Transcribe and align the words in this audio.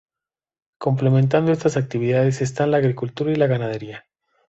Complementando 0.79 1.51
estas 1.51 1.77
actividades 1.77 2.41
están 2.41 2.71
la 2.71 2.77
agricultura 2.77 3.31
y 3.31 3.35
la 3.35 3.45
ganadería. 3.45 4.07